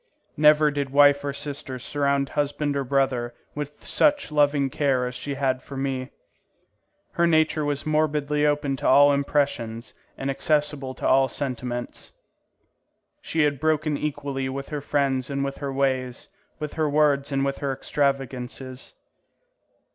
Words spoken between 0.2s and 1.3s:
Never did wife